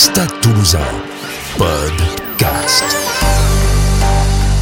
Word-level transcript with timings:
Stade 0.00 0.32
Toulousain, 0.40 0.78
podcast. 1.58 2.84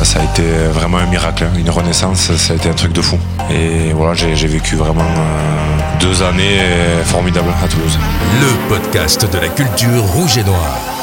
Ça 0.02 0.18
a 0.18 0.24
été 0.24 0.42
vraiment 0.72 0.98
un 0.98 1.06
miracle, 1.06 1.44
hein. 1.44 1.56
une 1.56 1.70
renaissance, 1.70 2.34
ça 2.34 2.54
a 2.54 2.56
été 2.56 2.68
un 2.68 2.72
truc 2.72 2.92
de 2.92 3.00
fou. 3.00 3.16
Et 3.48 3.92
voilà, 3.92 4.14
j'ai 4.14 4.48
vécu 4.48 4.74
vraiment 4.74 5.00
euh, 5.00 5.98
deux 6.00 6.24
années 6.24 6.58
formidables 7.04 7.54
à 7.64 7.68
Toulouse. 7.68 8.00
Le 8.40 8.68
podcast 8.68 9.32
de 9.32 9.38
la 9.38 9.48
culture 9.48 10.02
rouge 10.02 10.38
et 10.38 10.42
noire. 10.42 10.97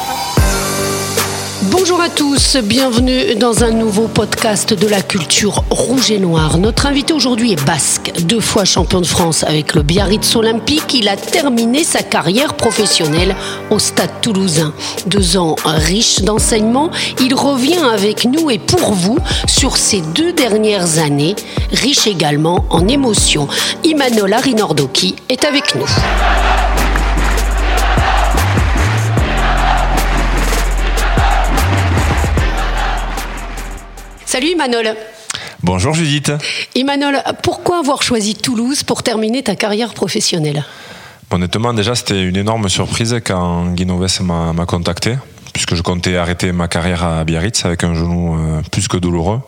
Bonjour 1.70 2.00
à 2.00 2.08
tous, 2.08 2.56
bienvenue 2.58 3.34
dans 3.34 3.64
un 3.64 3.70
nouveau 3.70 4.06
podcast 4.06 4.72
de 4.72 4.86
la 4.86 5.02
culture 5.02 5.64
rouge 5.70 6.12
et 6.12 6.18
noire. 6.18 6.58
Notre 6.58 6.86
invité 6.86 7.12
aujourd'hui 7.12 7.52
est 7.52 7.66
basque, 7.66 8.12
deux 8.22 8.40
fois 8.40 8.64
champion 8.64 9.00
de 9.00 9.06
France 9.06 9.42
avec 9.42 9.74
le 9.74 9.82
Biarritz 9.82 10.36
Olympique. 10.36 10.94
Il 10.94 11.08
a 11.08 11.16
terminé 11.16 11.82
sa 11.82 12.02
carrière 12.02 12.54
professionnelle 12.54 13.34
au 13.70 13.80
Stade 13.80 14.20
toulousain. 14.20 14.74
Deux 15.06 15.36
ans 15.38 15.56
riches 15.64 16.20
d'enseignements, 16.20 16.90
il 17.20 17.34
revient 17.34 17.82
avec 17.92 18.26
nous 18.26 18.48
et 18.50 18.58
pour 18.58 18.92
vous 18.92 19.18
sur 19.48 19.76
ces 19.76 20.02
deux 20.02 20.32
dernières 20.32 20.98
années, 20.98 21.34
riches 21.72 22.06
également 22.06 22.64
en 22.70 22.86
émotions. 22.86 23.48
Imanola 23.82 24.38
Rinordoki 24.38 25.16
est 25.28 25.44
avec 25.44 25.74
nous. 25.74 25.88
Salut 34.36 34.54
Manol. 34.54 34.94
Bonjour 35.62 35.94
Judith. 35.94 36.30
Emmanuel, 36.74 37.22
pourquoi 37.42 37.78
avoir 37.78 38.02
choisi 38.02 38.34
Toulouse 38.34 38.82
pour 38.82 39.02
terminer 39.02 39.42
ta 39.42 39.56
carrière 39.56 39.94
professionnelle? 39.94 40.62
Honnêtement, 41.30 41.72
déjà, 41.72 41.94
c'était 41.94 42.22
une 42.22 42.36
énorme 42.36 42.68
surprise 42.68 43.16
quand 43.24 43.64
Guinoves 43.68 44.20
m'a 44.20 44.66
contacté, 44.66 45.16
puisque 45.54 45.74
je 45.74 45.80
comptais 45.80 46.18
arrêter 46.18 46.52
ma 46.52 46.68
carrière 46.68 47.02
à 47.02 47.24
Biarritz 47.24 47.64
avec 47.64 47.82
un 47.82 47.94
genou 47.94 48.36
euh, 48.36 48.60
plus 48.70 48.88
que 48.88 48.98
douloureux, 48.98 49.40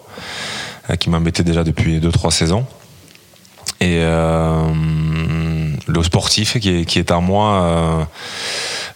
euh, 0.89 0.97
qui 0.97 1.11
m'embêtait 1.11 1.45
déjà 1.45 1.64
depuis 1.64 2.00
2-3 2.00 2.30
saisons. 2.30 2.64
Et 3.83 3.98
euh, 3.98 4.73
le 5.86 6.02
sportif 6.02 6.58
qui 6.61 6.70
est, 6.70 6.84
qui 6.86 6.98
est 6.98 7.12
en 7.12 7.20
moi 7.20 8.08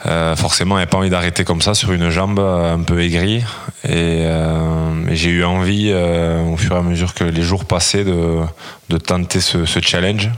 euh, 0.07 0.35
forcément, 0.37 0.75
n'avait 0.75 0.87
pas 0.87 0.99
envie 0.99 1.11
d'arrêter 1.11 1.45
comme 1.45 1.63
ça 1.63 1.75
sur 1.75 1.93
une 1.93 2.11
jambe 2.11 2.41
un 2.41 2.83
peu 2.83 3.03
aigrie. 3.03 3.45
Et, 3.85 4.25
euh, 4.27 5.15
j'ai 5.15 5.31
eu 5.31 5.45
envie, 5.45 5.91
euh, 5.93 6.43
au 6.45 6.57
fur 6.57 6.75
et 6.75 6.79
à 6.79 6.83
mesure 6.83 7.15
que 7.15 7.25
les 7.25 7.43
jours 7.43 7.65
passaient, 7.65 8.05
de, 8.05 8.41
de 8.89 8.99
tenter 8.99 9.41
ce 9.41 9.81
challenge 9.81 10.31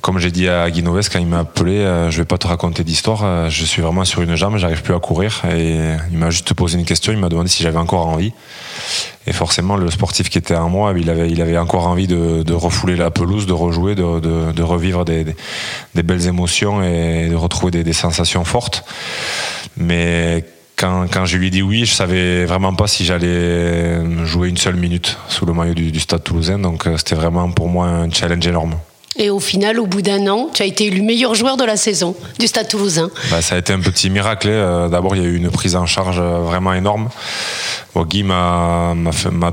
comme 0.00 0.18
j'ai 0.18 0.30
dit 0.30 0.48
à 0.48 0.70
Guinoves 0.70 1.10
quand 1.12 1.18
il 1.18 1.26
m'a 1.26 1.40
appelé, 1.40 1.78
euh, 1.78 2.10
je 2.10 2.18
vais 2.18 2.24
pas 2.24 2.38
te 2.38 2.46
raconter 2.46 2.82
d'histoire, 2.82 3.24
euh, 3.24 3.50
je 3.50 3.64
suis 3.64 3.82
vraiment 3.82 4.04
sur 4.06 4.22
une 4.22 4.36
jambe, 4.36 4.56
j'arrive 4.56 4.80
plus 4.80 4.94
à 4.94 4.98
courir. 4.98 5.42
Et 5.54 5.76
il 6.10 6.16
m'a 6.16 6.30
juste 6.30 6.54
posé 6.54 6.78
une 6.78 6.86
question, 6.86 7.12
il 7.12 7.18
m'a 7.18 7.28
demandé 7.28 7.50
si 7.50 7.62
j'avais 7.62 7.78
encore 7.78 8.06
envie. 8.06 8.32
Et 9.26 9.32
forcément, 9.32 9.76
le 9.76 9.90
sportif 9.90 10.30
qui 10.30 10.38
était 10.38 10.56
en 10.56 10.70
moi, 10.70 10.94
il 10.96 11.10
avait, 11.10 11.58
encore 11.58 11.86
envie 11.86 12.06
de, 12.06 12.52
refouler 12.52 12.96
la 12.96 13.10
pelouse, 13.10 13.46
de 13.46 13.52
rejouer, 13.52 13.94
de, 13.94 14.62
revivre 14.62 15.04
des, 15.04 15.26
belles 15.94 16.26
émotions 16.26 16.82
et 16.82 17.28
de 17.28 17.36
retrouver 17.36 17.70
des, 17.84 17.92
sensations 17.92 18.44
fortes. 18.44 18.84
Mais 19.76 20.44
quand, 20.76 21.26
je 21.26 21.36
lui 21.36 21.48
ai 21.48 21.50
dit 21.50 21.62
oui, 21.62 21.84
je 21.84 21.92
savais 21.92 22.46
vraiment 22.46 22.74
pas 22.74 22.86
si 22.86 23.04
j'allais 23.04 24.24
jouer 24.24 24.48
une 24.48 24.56
seule 24.56 24.76
minute 24.76 25.18
sous 25.28 25.44
le 25.44 25.52
maillot 25.52 25.74
du, 25.74 25.92
du 25.92 26.00
Stade 26.00 26.24
Toulousain. 26.24 26.58
Donc 26.58 26.86
euh, 26.86 26.96
c'était 26.96 27.14
vraiment 27.14 27.50
pour 27.50 27.68
moi 27.68 27.86
un 27.86 28.10
challenge 28.10 28.46
énorme. 28.46 28.74
Et 29.16 29.28
au 29.28 29.40
final, 29.40 29.78
au 29.78 29.86
bout 29.86 30.00
d'un 30.00 30.26
an, 30.26 30.48
tu 30.52 30.62
as 30.62 30.66
été 30.66 30.86
élu 30.86 31.02
meilleur 31.02 31.34
joueur 31.34 31.56
de 31.56 31.64
la 31.64 31.76
saison 31.76 32.16
du 32.38 32.46
Stade 32.46 32.68
Toulousain. 32.68 33.10
Bah, 33.30 33.42
ça 33.42 33.56
a 33.56 33.58
été 33.58 33.72
un 33.72 33.80
petit 33.80 34.08
miracle. 34.08 34.48
Hein. 34.48 34.88
D'abord, 34.88 35.16
il 35.16 35.22
y 35.22 35.24
a 35.24 35.28
eu 35.28 35.36
une 35.36 35.50
prise 35.50 35.76
en 35.76 35.86
charge 35.86 36.20
vraiment 36.20 36.72
énorme. 36.72 37.10
Bon, 37.94 38.04
Guy 38.04 38.22
m'a 38.22 38.94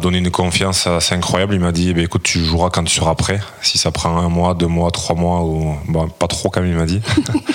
donné 0.02 0.20
une 0.20 0.32
confiance 0.32 0.88
assez 0.88 1.14
incroyable. 1.14 1.56
Il 1.56 1.60
m'a 1.60 1.74
dit 1.74 1.94
bah, 1.94 2.02
écoute, 2.02 2.24
tu 2.24 2.44
joueras 2.44 2.70
quand 2.70 2.86
tu 2.86 2.96
seras 2.96 3.16
prêt. 3.16 3.42
Si 3.62 3.78
ça 3.78 3.92
prend 3.92 4.18
un 4.18 4.30
mois, 4.30 4.54
deux 4.54 4.68
mois, 4.68 4.92
trois 4.92 5.16
mois, 5.16 5.42
ou 5.42 5.76
pas 6.18 6.28
trop, 6.28 6.50
comme 6.50 6.66
il 6.66 6.76
m'a 6.76 6.86
dit. 6.86 7.02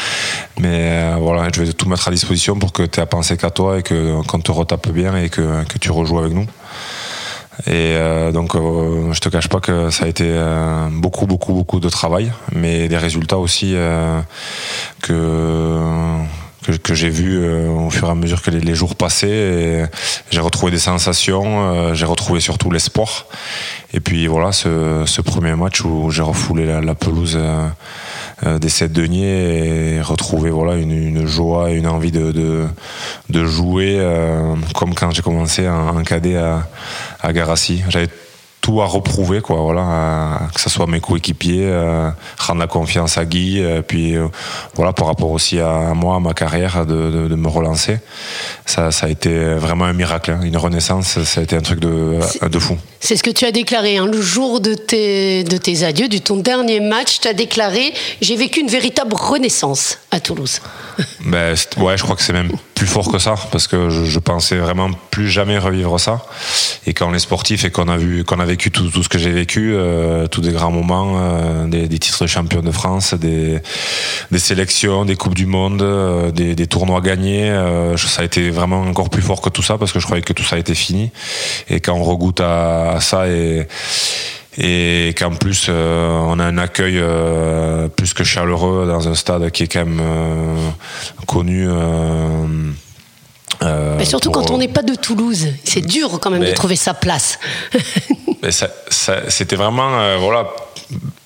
Mais 0.58 0.90
euh, 0.90 1.16
voilà, 1.18 1.48
je 1.52 1.62
vais 1.62 1.72
tout 1.72 1.88
mettre 1.88 2.08
à 2.08 2.10
disposition 2.10 2.56
pour 2.56 2.72
que 2.72 2.82
tu 2.82 3.00
aies 3.00 3.02
à 3.02 3.06
penser 3.06 3.36
qu'à 3.38 3.50
toi 3.50 3.78
et 3.78 3.82
que 3.82 4.20
quand 4.26 4.40
te 4.40 4.52
retape 4.52 4.90
bien 4.90 5.16
et 5.16 5.30
que, 5.30 5.64
que 5.64 5.78
tu 5.78 5.90
rejoues 5.90 6.18
avec 6.18 6.32
nous. 6.32 6.46
Et 7.66 7.94
euh, 7.96 8.32
donc, 8.32 8.54
euh, 8.54 9.12
je 9.12 9.20
te 9.20 9.28
cache 9.28 9.48
pas 9.48 9.60
que 9.60 9.90
ça 9.90 10.04
a 10.04 10.08
été 10.08 10.24
euh, 10.26 10.88
beaucoup, 10.90 11.26
beaucoup, 11.26 11.52
beaucoup 11.52 11.80
de 11.80 11.88
travail, 11.88 12.32
mais 12.52 12.88
des 12.88 12.98
résultats 12.98 13.38
aussi 13.38 13.72
euh, 13.74 14.20
que 15.02 15.80
que, 16.82 16.94
j'ai 16.94 17.10
vu 17.10 17.46
au 17.68 17.90
fur 17.90 18.08
et 18.08 18.10
à 18.10 18.14
mesure 18.14 18.40
que 18.40 18.50
les, 18.50 18.74
jours 18.74 18.96
passaient. 18.96 19.86
J'ai 20.30 20.40
retrouvé 20.40 20.72
des 20.72 20.78
sensations, 20.78 21.92
j'ai 21.92 22.06
retrouvé 22.06 22.40
surtout 22.40 22.70
l'espoir. 22.70 23.26
Et 23.92 24.00
puis 24.00 24.26
voilà, 24.26 24.50
ce, 24.50 25.20
premier 25.20 25.54
match 25.56 25.84
où 25.84 26.10
j'ai 26.10 26.22
refoulé 26.22 26.64
la, 26.64 26.94
pelouse 26.94 27.38
des 28.42 28.68
sept 28.68 28.92
deniers 28.92 29.94
et 29.94 30.00
retrouver 30.00 30.50
voilà 30.50 30.74
une, 30.74 30.90
une, 30.92 31.26
joie 31.26 31.70
et 31.70 31.76
une 31.76 31.86
envie 31.86 32.12
de, 32.12 32.66
jouer 33.30 33.96
euh, 33.98 34.54
comme 34.74 34.94
quand 34.94 35.10
j'ai 35.12 35.22
commencé 35.22 35.68
en, 35.68 36.02
cadet 36.02 36.36
à, 36.36 36.66
à 37.20 37.32
Garassi. 37.32 37.82
Tout 38.64 38.80
à 38.80 38.86
reprouver, 38.86 39.42
quoi. 39.42 39.60
Voilà, 39.60 40.48
que 40.54 40.58
ce 40.58 40.70
soit 40.70 40.86
mes 40.86 40.98
coéquipiers, 40.98 41.66
euh, 41.66 42.08
rendre 42.38 42.60
la 42.60 42.66
confiance 42.66 43.18
à 43.18 43.26
Guy, 43.26 43.60
euh, 43.60 43.82
puis 43.82 44.16
euh, 44.16 44.28
voilà, 44.74 44.94
par 44.94 45.06
rapport 45.06 45.30
aussi 45.32 45.60
à, 45.60 45.92
moi, 45.94 46.16
à 46.16 46.20
ma 46.20 46.32
carrière, 46.32 46.86
de, 46.86 47.10
de, 47.10 47.28
de, 47.28 47.34
me 47.34 47.48
relancer. 47.48 47.98
Ça, 48.64 48.90
ça 48.90 49.04
a 49.04 49.10
été 49.10 49.52
vraiment 49.56 49.84
un 49.84 49.92
miracle, 49.92 50.30
hein. 50.30 50.40
une 50.42 50.56
renaissance. 50.56 51.22
Ça 51.24 51.40
a 51.42 51.44
été 51.44 51.56
un 51.56 51.60
truc 51.60 51.78
de, 51.78 52.20
de 52.40 52.58
fou. 52.58 52.78
C'est 53.00 53.16
ce 53.16 53.22
que 53.22 53.28
tu 53.28 53.44
as 53.44 53.52
déclaré 53.52 53.98
hein, 53.98 54.06
le 54.06 54.22
jour 54.22 54.62
de 54.62 54.72
tes, 54.72 55.44
de 55.44 55.58
tes 55.58 55.84
adieux, 55.84 56.08
du 56.08 56.22
ton 56.22 56.36
dernier 56.36 56.80
match. 56.80 57.20
Tu 57.20 57.28
as 57.28 57.34
déclaré 57.34 57.92
J'ai 58.22 58.36
vécu 58.36 58.60
une 58.60 58.70
véritable 58.70 59.14
renaissance 59.14 59.98
à 60.10 60.20
Toulouse. 60.20 60.62
Ben, 61.24 61.54
ouais, 61.78 61.96
je 61.96 62.02
crois 62.02 62.16
que 62.16 62.22
c'est 62.22 62.34
même 62.34 62.52
plus 62.74 62.86
fort 62.86 63.10
que 63.10 63.18
ça, 63.18 63.34
parce 63.50 63.66
que 63.66 63.88
je, 63.88 64.18
pensais 64.18 64.56
vraiment 64.56 64.90
plus 65.10 65.28
jamais 65.30 65.58
revivre 65.58 65.98
ça. 65.98 66.24
Et 66.86 66.92
quand 66.92 67.10
on 67.10 67.14
est 67.14 67.18
sportif 67.18 67.64
et 67.64 67.70
qu'on 67.70 67.88
a 67.88 67.96
vu, 67.96 68.24
qu'on 68.24 68.40
a 68.40 68.44
vécu 68.44 68.70
tout, 68.70 68.90
ce 69.02 69.08
que 69.08 69.18
j'ai 69.18 69.30
vécu, 69.30 69.74
euh, 69.74 70.26
tous 70.26 70.42
des 70.42 70.52
grands 70.52 70.70
moments, 70.70 71.14
euh, 71.16 71.66
des, 71.66 71.88
des, 71.88 71.98
titres 71.98 72.24
de 72.24 72.28
champion 72.28 72.60
de 72.60 72.70
France, 72.70 73.14
des, 73.14 73.60
des 74.30 74.38
sélections, 74.38 75.04
des 75.04 75.16
coupes 75.16 75.34
du 75.34 75.46
monde, 75.46 75.82
euh, 75.82 76.30
des, 76.30 76.54
des, 76.54 76.66
tournois 76.66 77.00
gagnés, 77.00 77.50
euh, 77.50 77.96
ça 77.96 78.22
a 78.22 78.24
été 78.24 78.50
vraiment 78.50 78.82
encore 78.82 79.08
plus 79.08 79.22
fort 79.22 79.40
que 79.40 79.50
tout 79.50 79.62
ça, 79.62 79.78
parce 79.78 79.92
que 79.92 80.00
je 80.00 80.04
croyais 80.04 80.22
que 80.22 80.32
tout 80.32 80.44
ça 80.44 80.58
était 80.58 80.74
fini. 80.74 81.10
Et 81.68 81.80
quand 81.80 81.94
on 81.94 82.02
regoute 82.02 82.40
à, 82.40 82.92
à 82.92 83.00
ça 83.00 83.28
et 83.28 83.66
et 84.58 85.14
qu'en 85.18 85.30
plus 85.30 85.66
euh, 85.68 86.10
on 86.10 86.38
a 86.38 86.44
un 86.44 86.58
accueil 86.58 86.98
euh, 86.98 87.88
plus 87.88 88.14
que 88.14 88.24
chaleureux 88.24 88.86
dans 88.86 89.08
un 89.08 89.14
stade 89.14 89.50
qui 89.50 89.64
est 89.64 89.68
quand 89.68 89.84
même 89.84 90.00
euh, 90.00 90.70
connu. 91.26 91.68
mais 93.60 94.04
surtout 94.04 94.30
pour... 94.30 94.42
quand 94.42 94.50
on 94.52 94.58
n'est 94.58 94.68
pas 94.68 94.82
de 94.82 94.94
Toulouse, 94.94 95.48
c'est 95.64 95.80
dur 95.80 96.18
quand 96.20 96.30
même 96.30 96.42
mais, 96.42 96.50
de 96.50 96.54
trouver 96.54 96.76
sa 96.76 96.94
place. 96.94 97.38
C'était 99.28 99.56
vraiment 99.56 100.18
voilà 100.18 100.48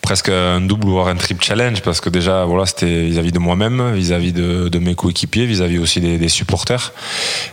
presque 0.09 0.31
un 0.31 0.63
double 0.63 0.89
voire 0.89 1.09
un 1.09 1.17
triple 1.17 1.45
challenge 1.45 1.83
parce 1.83 2.01
que 2.01 2.09
déjà 2.09 2.47
voilà 2.47 2.65
c'était 2.65 3.03
vis-à-vis 3.03 3.31
de 3.31 3.39
moi-même 3.39 3.93
vis-à-vis 3.93 4.33
de, 4.33 4.79
mes 4.79 4.95
coéquipiers 4.95 5.45
vis-à-vis 5.45 5.77
aussi 5.77 6.01
des, 6.01 6.29
supporters. 6.31 6.95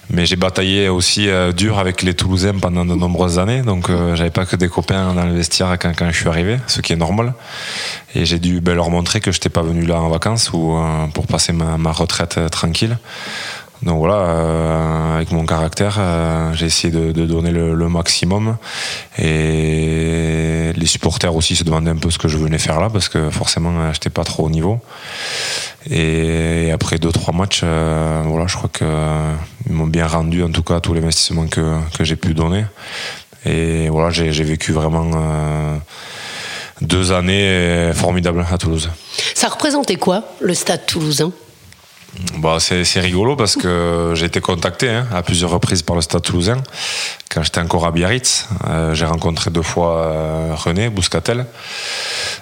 Mais 0.10 0.26
j'ai 0.26 0.38
bataillé 0.38 0.88
aussi 0.88 1.28
euh, 1.28 1.52
dur 1.52 1.80
avec 1.80 2.02
les 2.02 2.14
Toulousains 2.14 2.58
pendant 2.58 2.86
de 2.86 2.96
nombreuses 2.96 3.40
années. 3.40 3.62
Donc 3.62 3.90
euh, 3.90 4.16
j'avais 4.16 4.30
pas 4.30 4.46
que 4.46 4.56
des 4.56 4.70
copains 4.70 5.14
dans 5.14 5.26
le 5.26 5.34
vestiaire 5.34 5.78
quand, 5.78 6.10
je 6.10 6.18
suis 6.18 6.30
arrivé 6.30 6.58
ce 6.68 6.80
qui 6.80 6.94
est 6.94 6.96
normal. 6.96 7.34
Et 8.16 8.24
j'ai 8.24 8.40
dû 8.40 8.62
ben, 8.62 8.74
leur 8.74 8.90
montrer 8.90 9.20
que 9.20 9.34
je 9.34 9.36
n'étais 9.38 9.50
pas 9.50 9.62
venu 9.62 9.82
là 9.86 10.00
en 10.00 10.08
vacances 10.08 10.52
ou 10.54 10.78
euh, 10.78 11.08
pour 11.08 11.28
passer 11.28 11.52
ma, 11.52 11.78
ma 11.78 11.92
retraite 11.92 12.38
euh, 12.38 12.48
tranquille 12.48 12.98
donc 13.84 14.00
voilà, 14.00 14.16
euh, 14.16 15.16
avec 15.18 15.32
mon 15.32 15.46
caractère, 15.46 15.98
euh, 16.00 16.54
j'ai 16.54 16.66
essayé 16.66 16.92
de, 16.92 17.12
donner 17.26 17.52
le, 17.52 17.90
maximum. 17.90 18.58
Et 19.20 20.72
les 20.76 20.86
supporters 20.86 21.36
aussi 21.36 21.56
se 21.56 21.64
demandaient 21.64 21.92
un 21.92 21.98
peu 21.98 22.10
ce 22.10 22.18
que 22.18 22.28
je 22.28 22.38
venais 22.38 22.58
faire 22.58 22.80
là, 22.80 22.90
parce 22.90 23.10
que 23.10 23.30
forcément, 23.30 23.92
j'étais 23.94 24.10
pas 24.10 24.24
trop 24.24 24.46
au 24.46 24.50
niveau. 24.50 24.80
Et, 25.90 26.72
après 26.74 26.98
deux 26.98 27.12
trois 27.12 27.34
matchs, 27.34 27.62
euh, 27.64 28.24
voilà, 28.26 28.48
je 28.48 28.56
crois 28.56 28.70
que 28.72 28.86
ils 29.68 29.74
m'ont 29.74 29.88
bien 29.88 30.08
rendu 30.08 30.44
en 30.44 30.50
tout 30.50 30.64
cas 30.64 30.80
tout 30.80 30.94
l'investissement 30.94 31.48
que, 31.48 31.78
que 31.98 32.04
j'ai 32.04 32.16
pu 32.16 32.34
donner. 32.34 32.66
Et 33.46 33.90
voilà, 33.90 34.10
j'ai 34.10 34.44
vécu 34.44 34.72
vraiment 34.72 35.12
euh, 35.16 35.78
deux 36.82 37.12
années 37.12 37.92
formidables 37.94 38.44
à 38.52 38.58
Toulouse. 38.58 38.90
Ça 39.36 39.48
représentait 39.48 39.98
quoi 39.98 40.24
le 40.40 40.56
Stade 40.56 40.88
Toulousain? 40.88 41.32
Bah, 42.38 42.58
c'est 42.60 43.00
rigolo 43.00 43.36
parce 43.36 43.56
que 43.56 44.14
j'ai 44.16 44.26
été 44.26 44.42
contacté 44.42 44.90
hein, 44.90 45.08
à 45.14 45.24
plusieurs 45.24 45.52
reprises 45.52 45.82
par 45.82 45.96
le 45.96 46.02
Stade 46.02 46.22
Toulousain. 46.22 46.62
Quand 47.34 47.44
j'étais 47.44 47.60
encore 47.60 47.86
à 47.86 47.92
Biarritz, 47.92 48.48
euh, 48.68 48.94
j'ai 48.94 49.06
rencontré 49.06 49.52
deux 49.52 49.62
fois 49.62 49.98
euh, 49.98 50.56
René 50.56 50.90
Bouscatel. 50.90 51.46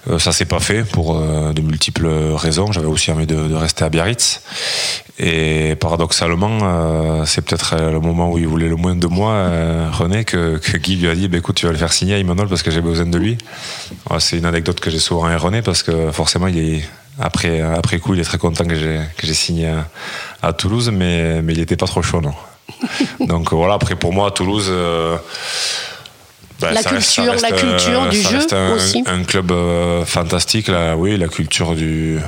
Euh, 0.09 0.19
ça 0.19 0.31
s'est 0.31 0.45
pas 0.45 0.59
fait 0.59 0.83
pour 0.83 1.19
de 1.19 1.61
multiples 1.61 2.07
raisons. 2.35 2.71
J'avais 2.71 2.87
aussi 2.87 3.11
envie 3.11 3.25
de, 3.25 3.55
rester 3.55 3.85
à 3.85 3.89
Biarritz. 3.89 4.41
Et 5.19 5.75
paradoxalement, 5.75 7.25
c'est 7.25 7.43
peut-être 7.45 7.75
le 7.75 7.99
moment 7.99 8.31
où 8.31 8.37
il 8.39 8.47
voulait 8.47 8.67
le 8.67 8.75
moins 8.75 8.95
de 8.95 9.07
moi, 9.07 9.47
René, 9.91 10.25
que, 10.25 10.59
Guy 10.77 10.95
lui 10.95 11.07
a 11.07 11.15
dit 11.15 11.27
bah, 11.27 11.37
écoute, 11.37 11.55
tu 11.55 11.67
vas 11.67 11.71
le 11.71 11.77
faire 11.77 11.93
signer 11.93 12.15
à 12.15 12.17
Imanol 12.17 12.47
parce 12.47 12.63
que 12.63 12.71
j'ai 12.71 12.81
besoin 12.81 13.05
de 13.05 13.17
lui. 13.17 13.37
c'est 14.19 14.37
une 14.37 14.45
anecdote 14.45 14.79
que 14.79 14.89
j'ai 14.89 14.99
souvent 14.99 15.25
avec 15.25 15.39
René 15.39 15.61
parce 15.61 15.83
que 15.83 16.11
forcément, 16.11 16.47
il 16.47 16.57
est 16.57 16.83
après, 17.19 17.61
après 17.61 17.99
coup, 17.99 18.13
il 18.13 18.19
est 18.19 18.23
très 18.23 18.37
content 18.37 18.65
que 18.65 18.75
j'ai, 18.75 19.33
signé 19.33 19.71
à, 20.41 20.53
Toulouse, 20.53 20.91
mais, 20.91 21.41
mais 21.41 21.53
il 21.53 21.59
n'était 21.59 21.77
pas 21.77 21.87
trop 21.87 22.01
chaud, 22.01 22.21
non. 22.21 22.33
Donc 23.27 23.53
voilà, 23.53 23.75
après 23.75 23.95
pour 23.95 24.13
moi, 24.13 24.31
Toulouse. 24.31 24.67
Euh, 24.69 25.17
bah, 26.59 26.71
la, 26.71 26.83
culture, 26.83 27.35
la 27.41 27.51
culture 27.51 28.07
du 28.07 28.21
jeu 28.21 28.45
un, 28.51 28.73
aussi. 28.73 29.03
Un 29.05 29.23
club 29.23 29.51
euh, 29.51 30.05
fantastique, 30.05 30.67
là, 30.67 30.95
oui, 30.95 31.17
la 31.17 31.27
culture 31.27 31.75
du, 31.75 32.19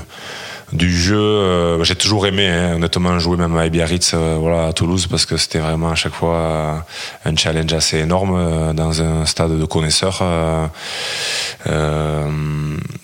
du 0.73 0.95
jeu. 0.95 1.15
Euh, 1.15 1.83
j'ai 1.83 1.95
toujours 1.95 2.25
aimé, 2.25 2.47
hein, 2.47 2.75
honnêtement, 2.75 3.19
jouer 3.19 3.37
même 3.37 3.55
à 3.57 3.69
Biarritz, 3.69 4.11
euh, 4.13 4.37
voilà, 4.39 4.67
à 4.67 4.73
Toulouse, 4.73 5.07
parce 5.07 5.25
que 5.25 5.37
c'était 5.37 5.59
vraiment 5.59 5.89
à 5.89 5.95
chaque 5.95 6.13
fois 6.13 6.35
euh, 6.35 6.75
un 7.25 7.35
challenge 7.35 7.73
assez 7.73 7.99
énorme 7.99 8.73
dans 8.73 9.01
un 9.01 9.25
stade 9.25 9.57
de 9.57 9.65
connaisseurs. 9.65 10.23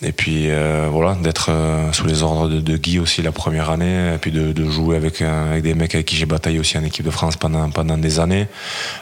et 0.02 0.12
puis 0.12 0.50
voilà, 0.92 1.16
d'être 1.16 1.52
sous 1.92 2.06
les 2.06 2.24
ordres 2.24 2.50
de, 2.50 2.78
Guy 2.78 3.00
aussi 3.00 3.22
la 3.22 3.31
première 3.31 3.69
année, 3.69 4.16
et 4.16 4.18
puis 4.18 4.31
de, 4.31 4.69
jouer 4.69 4.96
avec, 4.96 5.24
des 5.62 5.74
mecs 5.74 5.96
avec 5.96 6.07
qui 6.07 6.16
j'ai 6.16 6.25
bataillé 6.25 6.60
aussi 6.60 6.78
en 6.78 6.84
équipe 6.84 7.06
de 7.06 7.12
France 7.12 7.36
pendant, 7.36 7.98
des 7.98 8.19
années. 8.19 8.48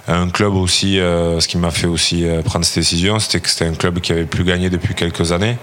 Un 0.07 0.29
club 0.29 0.55
aussi, 0.55 0.95
ce 0.95 1.47
qui 1.47 1.57
m'a 1.57 1.71
fait 1.71 1.87
aussi 1.87 2.25
prendre 2.45 2.65
cette 2.65 2.79
décision, 2.79 3.19
c'était 3.19 3.39
que 3.39 3.49
c'était 3.49 3.65
un 3.65 3.73
club 3.73 3.99
qui 3.99 4.11
avait 4.11 4.25
plus 4.25 4.43
gagné 4.43 4.69
depuis 4.69 4.95
quelques 4.95 5.31
années, 5.31 5.57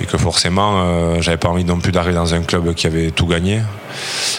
et 0.00 0.06
que 0.06 0.18
forcément, 0.18 1.20
j'avais 1.20 1.36
pas 1.38 1.48
envie 1.48 1.64
non 1.64 1.78
plus 1.78 1.92
dans 2.08 2.34
un 2.34 2.42
club 2.42 2.74
qui 2.74 2.86
avait 2.86 3.10
tout 3.10 3.26
gagné. 3.26 3.60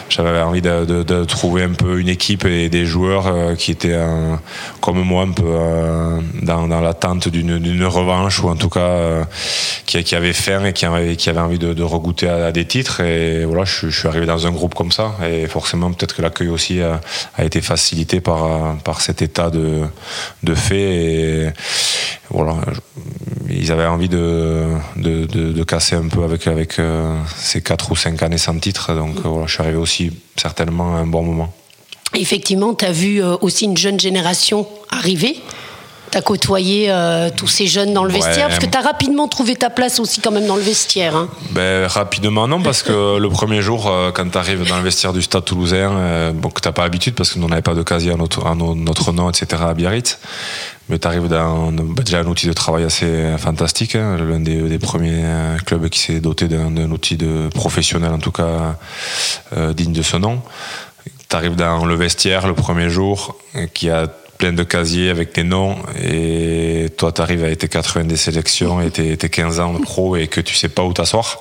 J'avais 0.10 0.42
envie 0.42 0.62
de, 0.62 1.24
trouver 1.26 1.64
un 1.64 1.74
peu 1.74 2.00
une 2.00 2.10
équipe 2.10 2.46
et 2.46 2.70
des 2.70 2.86
joueurs 2.86 3.28
euh, 3.28 3.56
qui 3.56 3.72
étaient 3.72 3.98
comme 4.80 5.02
moi 5.02 5.24
un 5.24 5.32
peu 5.32 5.44
euh, 5.46 6.20
dans, 6.42 6.68
l'attente 6.82 7.28
d'une 7.30 7.86
revanche 7.86 8.42
ou 8.42 8.50
en 8.50 8.56
tout 8.56 8.70
cas 8.70 8.80
euh, 8.80 9.24
qui, 9.86 10.04
qui 10.04 10.16
avaient 10.16 10.34
faim 10.34 10.66
et 10.66 10.74
qui 10.74 10.86
avaient, 10.86 11.40
envie 11.40 11.60
de, 11.60 11.84
regoûter 11.84 12.28
à, 12.28 12.52
des 12.52 12.66
titres. 12.66 13.02
Et 13.02 13.46
voilà, 13.46 13.64
je, 13.66 13.90
suis 13.90 14.08
arrivé 14.08 14.26
dans 14.26 14.48
un 14.48 14.52
groupe 14.52 14.76
comme 14.76 14.92
ça 14.92 15.16
et 15.24 15.48
forcément 15.48 15.92
peut-être 15.92 16.16
que 16.16 16.22
l'accueil 16.22 16.50
aussi 16.50 16.82
a, 16.82 17.00
été 17.44 17.62
facilité 17.62 18.22
par, 18.22 18.76
par 18.78 19.02
cet 19.02 19.22
état 19.22 19.50
de, 19.50 19.82
de 20.44 20.56
fait. 20.56 20.82
Et 20.82 21.50
voilà, 22.30 22.56
ils 23.50 23.72
avaient 23.72 23.86
envie 23.86 24.10
de, 24.10 24.68
de, 24.96 25.64
casser 25.64 25.96
un 25.96 26.08
peu 26.08 26.24
avec, 26.24 26.48
avec 26.48 26.78
ces 27.38 27.62
4 27.62 27.92
ou 27.92 27.96
5 27.96 28.24
années 28.24 28.38
sans 28.38 28.58
titre. 28.58 28.94
Donc 28.94 29.16
voilà, 29.24 29.41
je 29.48 29.54
suis 29.54 29.62
arrivé 29.62 29.78
aussi 29.78 30.12
certainement 30.36 30.96
à 30.96 31.00
un 31.00 31.08
bon 31.08 31.24
moment. 31.24 31.54
Effectivement, 32.14 32.74
tu 32.74 32.86
as 32.86 32.92
vu 32.92 33.24
euh, 33.24 33.38
aussi 33.42 33.66
une 33.66 33.78
jeune 33.78 34.00
génération 34.00 34.68
arriver. 34.90 35.38
Tu 36.12 36.18
as 36.18 36.22
côtoyé 36.22 36.88
euh, 36.90 37.30
tous 37.36 37.48
ces 37.48 37.68
jeunes 37.68 37.94
dans 37.94 38.04
le 38.04 38.12
vestiaire, 38.12 38.48
parce 38.48 38.60
que 38.60 38.66
tu 38.66 38.78
as 38.78 38.82
rapidement 38.82 39.28
trouvé 39.28 39.56
ta 39.56 39.70
place 39.70 40.00
aussi 40.00 40.20
quand 40.20 40.32
même 40.32 40.46
dans 40.46 40.56
le 40.56 40.62
vestiaire. 40.62 41.16
Hein. 41.16 41.30
Ben, 41.52 41.88
rapidement 41.88 42.48
non, 42.48 42.62
parce 42.62 42.84
que 42.84 43.18
le 43.18 43.30
premier 43.30 43.62
jour, 43.62 43.88
euh, 43.88 44.12
quand 44.12 44.30
tu 44.30 44.38
arrives 44.38 44.68
dans 44.68 44.78
le 44.78 44.84
vestiaire 44.84 45.14
du 45.14 45.22
Stade 45.22 45.46
toulousain, 45.46 46.32
bon, 46.34 46.50
que 46.50 46.62
tu 46.62 46.68
n'as 46.68 46.74
pas 46.74 46.84
l'habitude, 46.84 47.16
parce 47.16 47.32
que 47.32 47.40
nous 47.40 47.48
n'avait 47.48 47.62
pas 47.62 47.74
de 47.74 47.84
casier 47.84 48.12
à 48.12 48.16
notre, 48.16 48.46
à 48.46 48.56
notre 48.56 49.12
nom, 49.14 49.30
etc., 49.30 49.64
à 49.68 49.74
Biarritz, 49.74 50.20
mais 50.90 51.00
tu 51.00 51.08
arrives 51.08 51.28
dans 51.28 51.72
ben, 51.72 52.04
déjà 52.04 52.20
un 52.20 52.28
outil 52.28 52.48
de 52.48 52.54
travail 52.54 52.84
assez 52.84 53.36
fantastique, 53.38 53.96
hein, 53.96 54.18
l'un 54.18 54.40
des, 54.40 54.80
premiers 54.80 55.24
clubs 55.66 55.88
qui 55.90 56.00
s'est 56.00 56.20
doté 56.20 56.48
d'un 56.48 56.92
outil 56.92 57.16
de 57.16 57.50
professionnel, 57.54 58.12
en 58.12 58.20
tout 58.20 58.32
cas 58.32 58.76
digne 59.74 59.94
de 59.94 60.02
ce 60.02 60.18
nom 60.18 60.42
tu 61.32 61.38
arrives 61.38 61.56
dans 61.56 61.86
le 61.86 61.96
vestiaire 61.96 62.46
le 62.46 62.54
premier 62.54 62.90
jour, 62.90 63.38
qui 63.74 63.90
a 63.90 64.08
plein 64.42 64.54
de 64.54 64.64
casiers 64.64 65.12
avec 65.12 65.34
tes 65.34 65.44
noms, 65.44 65.76
et 66.04 66.88
toi, 66.98 67.12
tu 67.12 67.22
arrives 67.22 67.44
avec 67.44 67.60
tes 67.60 67.68
90 67.68 68.18
sélections 68.18 68.82
et 68.82 68.90
tes, 68.90 69.30
15 69.30 69.60
ans 69.60 69.74
de 69.74 69.80
pro 69.80 70.16
et 70.16 70.28
que 70.28 70.42
tu 70.42 70.56
sais 70.56 70.68
pas 70.68 70.84
où 70.84 70.94
t'asseoir. 70.94 71.38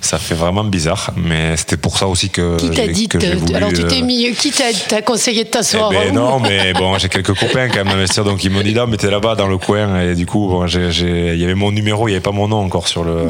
Ça 0.00 0.18
fait 0.18 0.36
vraiment 0.36 0.62
bizarre, 0.62 1.10
mais 1.16 1.56
c'était 1.56 1.76
pour 1.76 1.98
ça 1.98 2.06
aussi 2.06 2.30
que. 2.30 2.56
Qui 2.58 2.70
t'a 2.70 2.86
dit 2.86 3.08
Alors, 3.54 3.72
tu 3.72 3.84
t'es 3.88 4.02
euh, 4.02 4.04
mis. 4.04 4.32
Qui 4.34 4.52
t'a 4.52 5.02
conseillé 5.02 5.42
de 5.42 5.48
t'asseoir 5.48 5.90
eh 5.92 5.96
ben, 5.96 6.14
Non, 6.14 6.38
mais 6.38 6.74
bon, 6.74 6.96
j'ai 6.96 7.08
quelques 7.08 7.34
copains 7.34 7.68
quand 7.68 7.84
même 7.84 8.06
donc 8.24 8.44
ils 8.44 8.50
m'ont 8.50 8.62
dit 8.62 8.72
là, 8.72 8.86
mais 8.86 8.98
t'es 8.98 9.10
là-bas 9.10 9.34
dans 9.34 9.48
le 9.48 9.58
coin, 9.58 10.00
et 10.00 10.14
du 10.14 10.26
coup, 10.26 10.46
bon, 10.46 10.66
il 10.66 11.36
y 11.36 11.44
avait 11.44 11.56
mon 11.56 11.72
numéro, 11.72 12.06
il 12.06 12.12
n'y 12.12 12.16
avait 12.16 12.22
pas 12.22 12.30
mon 12.30 12.46
nom 12.46 12.58
encore 12.58 12.86
sur 12.86 13.02
le 13.02 13.26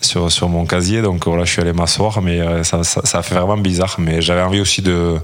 sur, 0.00 0.30
sur 0.30 0.48
mon 0.48 0.66
casier. 0.66 1.02
Donc 1.02 1.26
voilà, 1.26 1.44
je 1.44 1.50
suis 1.50 1.62
allé 1.62 1.72
m'asseoir, 1.72 2.22
mais 2.22 2.40
euh, 2.40 2.62
ça, 2.62 2.84
ça, 2.84 3.18
a 3.18 3.22
fait 3.22 3.34
vraiment 3.34 3.56
bizarre. 3.56 3.96
Mais 3.98 4.22
j'avais 4.22 4.42
envie 4.42 4.60
aussi 4.60 4.82
de, 4.82 5.18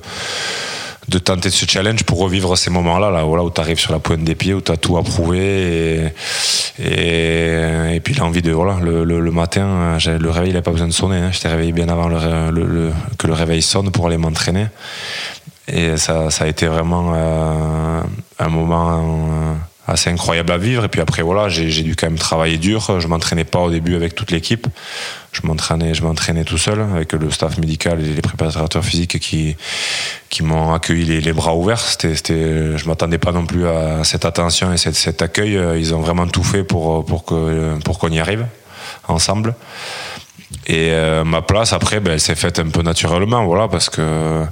de 1.15 1.19
tenter 1.21 1.49
ce 1.51 1.65
challenge 1.65 2.03
pour 2.03 2.19
revivre 2.19 2.59
ces 2.59 2.71
moments-là, 2.71 3.11
là, 3.11 3.23
voilà, 3.23 3.45
où 3.45 3.51
tu 3.51 3.61
arrives 3.61 3.79
sur 3.79 3.93
la 3.93 4.01
pointe 4.01 4.25
des 4.25 4.35
pieds, 4.35 4.53
où 4.53 4.61
tu 4.61 4.73
as 4.73 4.77
tout 4.77 4.97
approuvé. 4.99 5.39
Et, 5.39 6.83
et, 6.83 7.95
et 7.95 8.01
puis 8.01 8.15
l'envie 8.15 8.43
de. 8.43 8.51
Voilà, 8.51 8.79
le, 8.83 9.05
le, 9.05 9.31
matin, 9.31 9.97
le 10.05 10.31
réveil, 10.31 10.51
il 10.51 10.55
n'a 10.55 10.63
pas 10.63 10.73
besoin 10.73 10.89
de 10.89 10.93
sonner. 10.93 11.19
Hein. 11.19 11.31
J'étais 11.33 11.49
réveillé 11.49 11.73
bien 11.73 11.89
avant 11.89 12.09
le, 12.09 12.91
que 13.17 13.27
le 13.27 13.33
réveil 13.33 13.63
sonne 13.63 13.91
pour 13.91 14.09
aller 14.09 14.19
m'entraîner. 14.19 14.67
Et 15.69 15.97
ça, 15.97 16.31
ça 16.31 16.45
a 16.45 16.47
été 16.49 16.67
vraiment 16.67 17.13
euh, 17.15 18.01
un 18.39 18.49
moment. 18.49 18.91
Euh, 18.91 19.55
assez 19.87 20.11
incroyable 20.11 20.53
à 20.53 20.59
vivre. 20.59 20.85
Et 20.85 20.89
puis 20.89 21.01
après, 21.01 21.23
voilà, 21.23 21.49
j'ai 21.49 21.83
dû 21.83 21.97
quand 21.97 22.07
même 22.07 22.19
travailler 22.19 22.59
dur. 22.59 23.01
Je 23.01 23.07
m'entraînais 23.07 23.45
pas 23.45 23.61
au 23.61 23.71
début 23.71 23.97
avec 23.97 24.15
toute 24.15 24.31
l'équipe. 24.31 24.67
Je 25.33 25.41
m'entraînais, 25.47 25.95
je 25.95 26.03
m'entraînais 26.03 26.45
tout 26.45 26.59
seul 26.59 26.81
avec 26.81 27.13
le 27.13 27.31
staff 27.31 27.59
médical 27.59 28.01
et 28.01 28.15
les 28.15 28.23
préparateurs 28.23 28.85
physiques 28.85 29.19
qui, 29.19 29.57
qui 30.31 30.43
m'ont 30.43 30.73
accueilli 30.73 31.21
les, 31.21 31.33
bras 31.33 31.55
ouverts. 31.55 31.81
C'était, 31.81 32.15
c'était, 32.15 32.79
je 32.79 32.87
m'attendais 32.87 33.19
pas 33.19 33.33
non 33.33 33.47
plus 33.47 33.67
à 33.67 34.05
cette 34.05 34.25
attention 34.25 34.73
et 34.73 34.77
cet, 34.77 34.95
cet 34.95 35.23
accueil. 35.23 35.59
Ils 35.79 35.95
ont 35.95 36.01
vraiment 36.01 36.27
tout 36.27 36.45
fait 36.45 36.65
pour, 36.65 37.05
pour 37.05 37.25
que, 37.25 37.79
pour 37.85 37.99
qu'on 37.99 38.11
y 38.11 38.21
arrive 38.21 38.47
ensemble. 39.09 39.55
Et 40.67 40.91
euh, 40.93 41.25
ma 41.25 41.43
place 41.43 41.73
après, 41.73 42.01
ben, 42.01 42.13
elle 42.13 42.21
s'est 42.21 42.35
faite 42.35 42.59
un 42.59 42.69
peu 42.69 42.83
naturellement, 42.83 43.45
voilà, 43.45 43.69
parce 43.69 43.91
que 43.91 44.45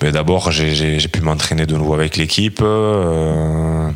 ben, 0.00 0.12
d'abord 0.12 0.52
j'ai, 0.52 0.74
j'ai, 0.74 1.08
pu 1.08 1.20
m'entraîner 1.20 1.66
de 1.66 1.74
nouveau 1.74 1.94
avec 1.94 2.16
l'équipe. 2.16 2.60
Euh, 2.62 3.90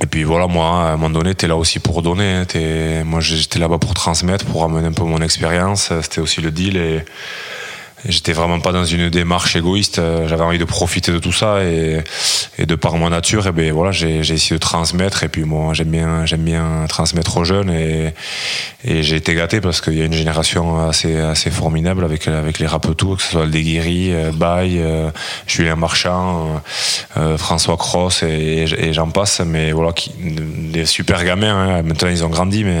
et 0.00 0.06
puis 0.06 0.24
voilà, 0.24 0.46
moi, 0.46 0.66
à 0.66 0.92
un 0.92 0.96
moment 0.96 1.10
donné, 1.10 1.34
t'es 1.34 1.46
là 1.46 1.56
aussi 1.56 1.78
pour 1.78 2.02
donner. 2.02 2.44
Hein. 2.54 3.04
Moi, 3.04 3.20
j'étais 3.20 3.58
là-bas 3.58 3.78
pour 3.78 3.92
transmettre, 3.94 4.46
pour 4.46 4.64
amener 4.64 4.86
un 4.86 4.92
peu 4.92 5.04
mon 5.04 5.20
expérience. 5.20 5.92
C'était 6.00 6.20
aussi 6.20 6.40
le 6.40 6.50
deal. 6.50 6.76
Et, 6.76 7.04
J'étais 8.08 8.32
vraiment 8.32 8.58
pas 8.58 8.72
dans 8.72 8.84
une 8.84 9.10
démarche 9.10 9.54
égoïste. 9.54 10.00
Euh, 10.00 10.26
j'avais 10.26 10.42
envie 10.42 10.58
de 10.58 10.64
profiter 10.64 11.12
de 11.12 11.18
tout 11.18 11.32
ça 11.32 11.62
et, 11.62 12.02
de 12.58 12.74
par 12.74 12.96
ma 12.96 13.08
nature, 13.08 13.46
et 13.46 13.50
eh 13.50 13.52
ben 13.52 13.72
voilà, 13.72 13.92
j'ai 13.92 14.18
essayé 14.18 14.56
de 14.56 14.58
transmettre. 14.58 15.22
Et 15.22 15.28
puis 15.28 15.44
moi, 15.44 15.72
j'aime 15.72 15.90
bien, 15.90 16.26
j'aime 16.26 16.42
bien 16.42 16.86
transmettre 16.88 17.36
aux 17.36 17.44
jeunes 17.44 17.70
et, 17.70 18.12
j'ai 18.84 19.16
été 19.16 19.34
gâté 19.34 19.60
parce 19.60 19.80
qu'il 19.80 19.94
y 19.94 20.02
a 20.02 20.04
une 20.04 20.12
génération 20.12 20.88
assez 20.88 21.16
assez 21.16 21.50
formidable 21.50 22.04
avec 22.04 22.26
avec 22.26 22.58
les 22.58 22.66
rapetous, 22.66 23.16
que 23.16 23.22
ce 23.22 23.30
soit 23.30 23.44
le 23.44 23.50
Deguiri, 23.50 24.12
euh, 24.12 24.32
Baye, 24.32 24.80
euh, 24.80 25.10
Julien 25.46 25.76
Marchand, 25.76 26.60
François 27.36 27.76
Cross 27.76 28.24
et, 28.24 28.64
et 28.76 28.92
j'en 28.92 29.08
passe. 29.08 29.40
Mais 29.46 29.70
voilà, 29.70 29.92
qui, 29.92 30.10
des 30.18 30.84
super 30.84 31.24
gamins. 31.24 31.54
Hein. 31.54 31.82
Maintenant, 31.82 32.08
ils 32.08 32.24
ont 32.24 32.28
grandi, 32.28 32.64
mais 32.64 32.80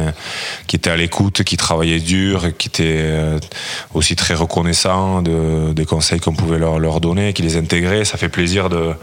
qui 0.66 0.76
étaient 0.76 0.90
à 0.90 0.96
l'écoute, 0.96 1.44
qui 1.44 1.56
travaillaient 1.56 2.00
dur, 2.00 2.56
qui 2.58 2.68
étaient 2.68 3.04
aussi 3.94 4.16
très 4.16 4.34
reconnaissants 4.34 5.11
de, 5.20 5.72
des 5.72 5.84
conseils 5.84 6.20
qu'on 6.20 6.32
pouvait 6.32 6.58
leur, 6.58 7.00
donner, 7.00 7.32
qui 7.32 7.42
les 7.42 7.56
intégraient. 7.56 8.04
Ça 8.04 8.16
fait 8.16 8.28
plaisir 8.28 8.70
de, 8.70 8.94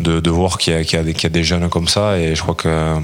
de, 0.00 0.30
voir 0.30 0.58
qu'il 0.58 0.74
y, 0.74 0.96
a, 0.96 1.02
des 1.30 1.44
jeunes 1.44 1.68
comme 1.70 1.88
ça 1.88 2.18
et 2.18 2.34
je 2.34 2.42
crois 2.42 2.54
que 2.54 2.96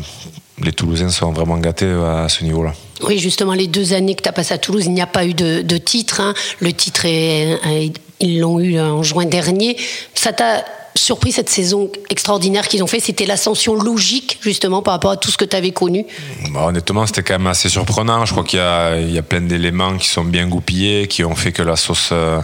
les 0.62 0.73
Toulousains 0.73 1.09
sont 1.09 1.33
vraiment 1.33 1.57
gâtés 1.57 1.87
à 1.87 2.29
ce 2.29 2.45
niveau-là. 2.45 2.75
Oui, 3.03 3.19
justement, 3.19 3.55
les 3.55 3.67
deux 3.67 3.95
années 3.95 4.15
que 4.15 4.23
tu 4.23 4.29
as 4.29 4.33
passées 4.33 4.55
à 4.55 4.59
Toulouse, 4.59 4.85
il 4.85 4.93
n'y 4.93 5.00
a 5.00 5.07
pas 5.07 5.25
eu 5.25 5.33
de, 5.33 5.79
titre. 5.79 6.21
Hein. 6.21 6.35
Le 6.59 6.73
titre, 6.73 7.07
ils 7.07 8.41
l'ont 8.41 8.61
eu 8.61 8.79
en 8.79 9.03
juin 9.03 9.25
dernier. 9.25 9.77
Ça 10.15 10.33
t'a 10.33 10.65
surpris 10.95 11.33
cette 11.33 11.49
saison 11.49 11.91
extraordinaire 12.09 12.69
qu'ils 12.69 12.83
ont 12.83 12.87
fait 12.87 13.01
C'était 13.01 13.27
l'ascension 13.27 13.75
logique, 13.75 14.39
justement, 14.41 14.83
par 14.83 14.95
rapport 14.95 15.13
à 15.13 15.17
tout 15.17 15.31
ce 15.31 15.37
que 15.37 15.45
tu 15.45 15.57
avais 15.57 15.71
connu 15.71 16.07
bah, 16.53 16.67
Honnêtement, 16.67 17.07
c'était 17.07 17.23
quand 17.23 17.39
même 17.39 17.47
assez 17.47 17.69
surprenant. 17.69 18.25
Je 18.25 18.33
crois 18.33 18.45
qu'il 18.45 18.59
y, 18.59 19.19
a, 19.19 19.23
plein 19.23 19.41
d'éléments 19.41 19.97
qui 19.97 20.09
sont 20.09 20.25
bien 20.25 20.47
goupillés, 20.47 21.07
qui 21.09 21.25
ont 21.25 21.35
fait 21.35 21.53
que 21.53 21.63
la 21.63 21.77
sauce. 21.77 22.11
Euh, 22.13 22.41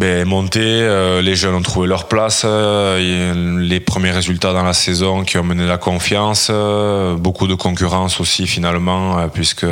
ben, 0.00 0.26
monter, 0.26 0.60
euh, 0.62 1.20
les 1.20 1.36
jeunes 1.36 1.54
ont 1.54 1.60
trouvé 1.60 1.86
leur 1.86 2.08
place, 2.08 2.44
euh, 2.46 3.58
les 3.60 3.80
premiers 3.80 4.12
résultats 4.12 4.54
dans 4.54 4.62
la 4.62 4.72
saison 4.72 5.24
qui 5.24 5.36
ont 5.36 5.44
mené 5.44 5.66
la 5.66 5.76
confiance, 5.76 6.48
euh, 6.48 7.16
beaucoup 7.16 7.46
de 7.46 7.54
concurrence 7.54 8.18
aussi 8.18 8.46
finalement, 8.46 9.28
puisque 9.28 9.66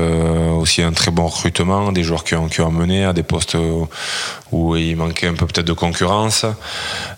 aussi 0.55 0.83
un 0.83 0.93
très 0.93 1.11
bon 1.11 1.29
recrutement, 1.29 1.93
des 1.93 2.03
joueurs 2.03 2.25
qui 2.25 2.35
ont, 2.35 2.49
qui 2.49 2.61
ont 2.61 2.71
mené 2.71 3.07
à 3.07 3.15
des 3.15 3.23
postes 3.23 3.57
où, 4.53 4.77
il 4.77 4.97
manquait 4.97 5.29
un 5.29 5.33
peu 5.33 5.47
peut-être 5.47 5.67
de 5.67 5.73
concurrence, 5.73 6.45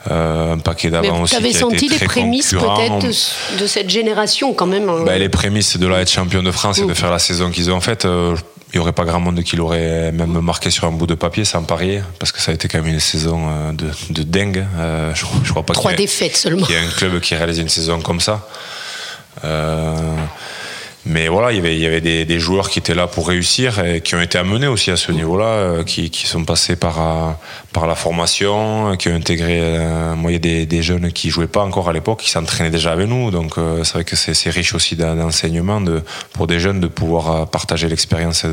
un 0.09 0.59
paquet 0.59 0.91
d'avant 0.91 1.23
aussi. 1.23 1.35
Avais 1.35 1.53
senti 1.53 1.89
les 1.89 1.99
prémices 1.99 2.53
peut-être 2.53 3.09
de, 3.59 3.67
cette 3.67 3.91
génération 3.91 4.55
quand 4.55 4.67
même 4.67 4.89
hein. 4.89 5.03
ben, 5.05 5.19
Les 5.19 5.29
prémices 5.29 5.79
de 5.79 5.87
la 5.89 6.03
être 6.03 6.13
champion 6.13 6.45
de 6.45 6.53
France 6.53 6.79
et 6.79 6.87
de 6.87 6.95
faire 6.95 7.11
la 7.11 7.19
saison 7.19 7.51
qu'ils 7.51 7.73
ont 7.73 7.81
faite 7.81 8.07
il 8.73 8.77
n'y 8.77 8.81
aurait 8.81 8.93
pas 8.93 9.05
grand 9.05 9.19
monde 9.19 9.43
qui 9.43 9.57
l'aurait 9.57 10.13
même 10.13 10.39
marqué 10.41 10.71
sur 10.71 10.85
un 10.85 10.93
bout 10.93 11.07
de 11.07 11.15
papier 11.15 11.45
sans 11.45 11.63
parier, 11.65 12.03
parce 12.19 12.31
que 12.31 12.41
ça 12.41 12.53
a 12.53 12.55
été 12.55 12.69
quand 12.69 12.79
même 12.79 12.93
une 12.93 13.01
saison 13.01 13.49
euh, 13.49 13.73
de, 13.73 13.91
de 14.11 14.23
dingue. 14.23 14.65
Euh, 14.79 15.13
je, 15.15 15.25
je, 15.43 15.51
crois 15.51 15.65
pas 15.65 15.75
Trois 15.75 15.93
défaites 15.95 16.37
seulement. 16.37 16.67
Il 16.69 16.75
y 16.75 16.79
a 16.79 16.81
un 16.81 16.91
club 16.91 17.19
qui 17.21 17.35
réalise 17.35 17.59
une 17.59 17.69
saison 17.69 18.01
comme 18.01 18.21
ça. 18.21 18.47
Euh, 19.45 19.93
mais 21.07 21.29
voilà, 21.29 21.53
il 21.53 21.57
y 21.79 21.87
avait, 21.87 22.01
des, 22.01 22.39
joueurs 22.39 22.69
qui 22.69 22.79
étaient 22.79 22.95
là 22.95 23.07
pour 23.07 23.29
réussir 23.29 23.83
et 23.83 24.03
qui 24.03 24.15
ont 24.15 24.21
été 24.21 24.37
amenés 24.37 24.67
aussi 24.67 24.91
à 24.91 24.97
ce 24.97 25.13
niveau-là, 25.13 25.47
euh, 25.47 25.85
qui, 25.85 26.11
sont 26.27 26.45
passés 26.45 26.77
par, 26.77 27.01
euh, 27.01 27.87
la 27.87 27.95
formation, 27.95 28.97
qui 28.99 29.09
ont 29.09 29.15
intégré. 29.15 29.61
Euh, 29.63 30.15
moi, 30.15 30.31
il 30.31 30.35
y 30.35 30.63
a 30.63 30.67
des, 30.67 30.83
jeunes 30.83 31.11
qui 31.11 31.31
jouaient 31.31 31.47
pas 31.47 31.63
encore 31.63 31.89
à 31.89 31.95
l'époque, 31.95 32.21
qui 32.21 32.31
s'entraînaient 32.31 32.71
déjà 32.71 32.93
avec 32.93 33.09
nous. 33.09 33.31
Donc, 33.31 33.55
c'est 33.83 33.93
vrai 33.95 34.05
que 34.05 34.15
c'est 34.15 34.51
riche 34.51 34.75
aussi 34.75 34.95
d'enseignement 34.95 35.81
de, 35.81 36.03
pour 36.35 36.47
des 36.47 36.61
jeunes 36.61 36.81
de 36.81 36.87
pouvoir 36.87 37.49
partager 37.49 37.89
l'expérience 37.89 38.45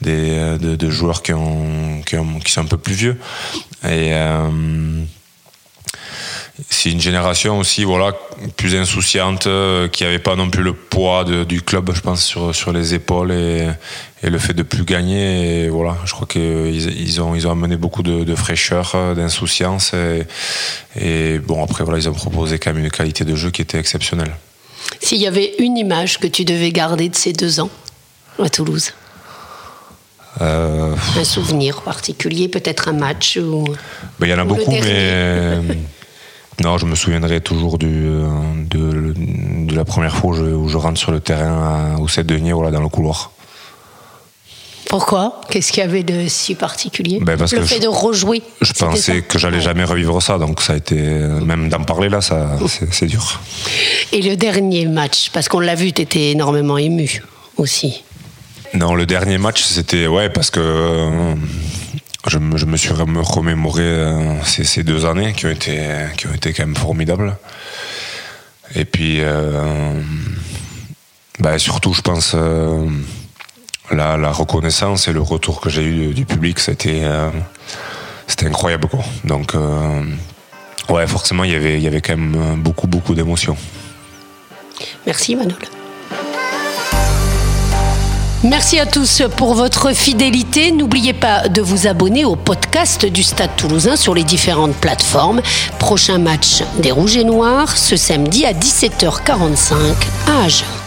des, 0.00 0.56
de, 0.58 0.90
joueurs 0.90 1.22
qui, 1.22 1.32
sont 1.32 2.60
un 2.60 2.64
peu 2.64 2.78
plus 2.78 2.94
vieux. 2.94 3.18
Et 3.84 4.12
c'est 6.68 6.90
une 6.90 7.00
génération 7.00 7.58
aussi 7.58 7.84
voilà 7.84 8.12
plus 8.56 8.74
insouciante 8.76 9.46
euh, 9.46 9.88
qui 9.88 10.04
avait 10.04 10.18
pas 10.18 10.36
non 10.36 10.50
plus 10.50 10.62
le 10.62 10.74
poids 10.74 11.24
du 11.24 11.62
club 11.62 11.90
je 11.94 12.00
pense 12.00 12.22
sur, 12.22 12.54
sur 12.54 12.72
les 12.72 12.92
épaules 12.92 13.32
et, 13.32 13.68
et 14.22 14.28
le 14.28 14.38
fait 14.38 14.52
de 14.52 14.62
plus 14.62 14.84
gagner. 14.84 15.64
Et 15.64 15.68
voilà 15.68 15.96
je 16.04 16.12
crois 16.12 16.26
qu'ils 16.26 17.00
ils 17.00 17.20
ont 17.22 17.34
ils 17.34 17.46
ont 17.48 17.52
amené 17.52 17.76
beaucoup 17.76 18.02
de, 18.02 18.34
fraîcheur 18.34 18.92
euh, 18.94 19.14
d'insouciance 19.14 19.94
et, 19.94 20.26
et, 21.00 21.38
bon 21.38 21.64
après 21.64 21.84
voilà 21.84 21.98
ils 21.98 22.08
ont 22.08 22.14
proposé 22.14 22.58
quand 22.58 22.72
même 22.72 22.84
une 22.84 22.90
qualité 22.90 23.24
de 23.24 23.34
jeu 23.34 23.50
qui 23.50 23.62
était 23.62 23.78
exceptionnelle. 23.78 24.34
S'il 25.00 25.20
y 25.20 25.26
avait 25.26 25.54
une 25.58 25.78
image 25.78 26.18
que 26.18 26.26
tu 26.26 26.44
devais 26.44 26.70
garder 26.70 27.08
de 27.08 27.16
ces 27.16 27.32
deux 27.32 27.60
ans 27.60 27.70
à 28.38 28.50
Toulouse? 28.50 28.92
Euh, 30.40 30.94
un 31.18 31.24
souvenir 31.24 31.82
particulier, 31.82 32.48
peut-être 32.48 32.88
un 32.88 32.94
match 32.94 33.36
ou. 33.36 33.64
Ben, 34.18 34.26
il 34.26 34.30
y 34.30 34.34
en 34.34 34.38
a 34.38 34.44
beaucoup, 34.44 34.70
mais 34.70 35.60
Non, 36.62 36.78
je 36.78 36.86
me 36.86 36.94
souviendrai 36.94 37.40
toujours 37.40 37.76
du, 37.76 37.88
euh, 37.88 38.28
de, 38.56 39.14
de, 39.66 39.74
la 39.74 39.84
première 39.84 40.14
fois 40.16 40.30
où 40.30 40.68
je, 40.68 40.76
rentre 40.76 40.98
sur 40.98 41.10
le 41.10 41.18
terrain 41.18 41.96
au 41.98 42.06
7 42.06 42.26
deniers 42.26 42.52
voilà, 42.52 42.70
dans 42.70 42.80
le 42.80 42.88
couloir. 42.88 43.32
Pourquoi? 44.88 45.40
Qu'est-ce 45.48 45.72
qu'il 45.72 45.82
y 45.82 45.86
avait 45.86 46.02
de 46.02 46.28
si 46.28 46.54
particulier? 46.54 47.18
Ben 47.20 47.36
parce 47.38 47.52
Le 47.52 47.64
fait 47.64 47.80
de 47.80 47.88
rejouer 47.88 48.42
Je 48.60 48.72
pensais 48.74 49.22
que 49.22 49.38
j'allais 49.38 49.60
jamais 49.60 49.84
revivre 49.84 50.20
ça, 50.22 50.38
donc 50.38 50.60
ça 50.60 50.74
a 50.74 50.76
été. 50.76 50.96
Même 50.96 51.68
d'en 51.68 51.82
parler 51.82 52.10
là, 52.10 52.20
ça, 52.20 52.50
c'est 52.90 53.06
dur. 53.06 53.40
Et 54.12 54.20
le 54.20 54.36
dernier 54.36 54.86
match, 54.86 55.30
parce 55.32 55.48
qu'on 55.48 55.60
l'a 55.60 55.74
vu, 55.74 55.92
tu 55.92 56.02
étais 56.02 56.32
énormément 56.32 56.76
ému 56.76 57.22
aussi. 57.56 58.04
Non, 58.74 58.94
le 58.94 59.06
dernier 59.06 59.38
match, 59.38 59.62
c'était. 59.62 60.06
Ouais, 60.06 60.28
parce 60.28 60.50
que. 60.50 61.34
Je 62.32 62.38
me, 62.38 62.76
suis 62.78 62.94
remémoré 62.94 63.82
euh, 63.82 64.42
ces, 64.42 64.82
deux 64.82 65.04
années 65.04 65.34
qui 65.34 65.44
ont 65.44 65.50
été 65.50 65.86
qui 66.16 66.26
ont 66.28 66.32
été 66.32 66.54
quand 66.54 66.64
même 66.64 66.74
formidables. 66.74 67.36
Et 68.74 68.86
puis 68.86 69.18
euh, 69.20 69.92
bah 71.40 71.58
surtout, 71.58 71.92
je 71.92 72.00
pense 72.00 72.32
euh, 72.34 72.88
la, 73.90 74.32
reconnaissance 74.32 75.08
et 75.08 75.12
le 75.12 75.20
retour 75.20 75.60
que 75.60 75.68
j'ai 75.68 75.84
eu 75.84 76.14
du, 76.14 76.24
public, 76.24 76.58
c'était 76.58 77.04
incroyable 78.42 78.88
quoi. 78.88 79.04
Donc 79.24 79.54
ouais, 80.88 81.06
forcément, 81.06 81.44
il 81.44 81.50
y 81.50 81.54
avait 81.54 81.76
il 81.76 81.82
y 81.82 81.86
avait 81.86 82.00
quand 82.00 82.16
même 82.16 82.62
beaucoup 82.62 82.86
beaucoup 82.86 83.14
d'émotions. 83.14 83.58
Merci 85.04 85.36
Manol. 85.36 85.58
Merci 88.44 88.80
à 88.80 88.86
tous 88.86 89.22
pour 89.36 89.54
votre 89.54 89.94
fidélité. 89.94 90.72
N'oubliez 90.72 91.12
pas 91.12 91.48
de 91.48 91.62
vous 91.62 91.86
abonner 91.86 92.24
au 92.24 92.34
podcast 92.34 93.06
du 93.06 93.22
Stade 93.22 93.54
toulousain 93.56 93.94
sur 93.94 94.14
les 94.14 94.24
différentes 94.24 94.74
plateformes. 94.74 95.40
Prochain 95.78 96.18
match 96.18 96.64
des 96.78 96.90
Rouges 96.90 97.16
et 97.16 97.24
Noirs 97.24 97.76
ce 97.76 97.94
samedi 97.94 98.44
à 98.44 98.52
17h45 98.52 99.74
à 100.26 100.44
Agen. 100.44 100.81